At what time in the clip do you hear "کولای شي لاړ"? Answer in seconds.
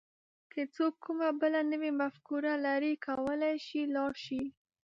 3.05-4.11